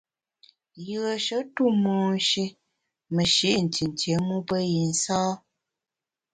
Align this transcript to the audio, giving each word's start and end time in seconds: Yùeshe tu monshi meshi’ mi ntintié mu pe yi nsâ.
Yùeshe 0.87 1.37
tu 1.53 1.63
monshi 1.83 2.43
meshi’ 3.15 3.47
mi 3.55 3.61
ntintié 3.65 4.15
mu 4.27 4.37
pe 4.47 4.57
yi 4.71 4.81
nsâ. 4.91 5.19